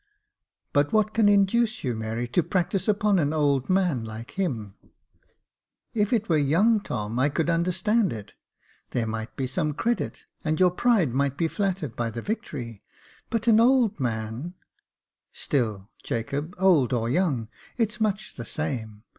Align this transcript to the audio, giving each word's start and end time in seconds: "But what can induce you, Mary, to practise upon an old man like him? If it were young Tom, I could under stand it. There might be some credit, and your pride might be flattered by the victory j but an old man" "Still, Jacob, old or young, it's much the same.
"But 0.73 0.91
what 0.91 1.13
can 1.13 1.29
induce 1.29 1.83
you, 1.83 1.93
Mary, 1.95 2.27
to 2.29 2.41
practise 2.41 2.87
upon 2.87 3.19
an 3.19 3.33
old 3.33 3.69
man 3.69 4.03
like 4.03 4.31
him? 4.31 4.73
If 5.93 6.11
it 6.11 6.27
were 6.27 6.39
young 6.39 6.79
Tom, 6.81 7.19
I 7.19 7.29
could 7.29 7.51
under 7.51 7.71
stand 7.71 8.11
it. 8.11 8.33
There 8.93 9.05
might 9.05 9.35
be 9.35 9.45
some 9.45 9.75
credit, 9.75 10.23
and 10.43 10.59
your 10.59 10.71
pride 10.71 11.13
might 11.13 11.37
be 11.37 11.47
flattered 11.47 11.95
by 11.95 12.09
the 12.09 12.23
victory 12.23 12.81
j 12.81 12.81
but 13.29 13.47
an 13.47 13.59
old 13.59 13.99
man" 13.99 14.55
"Still, 15.33 15.91
Jacob, 16.01 16.55
old 16.57 16.93
or 16.93 17.07
young, 17.07 17.47
it's 17.77 18.01
much 18.01 18.37
the 18.37 18.45
same. 18.45 19.03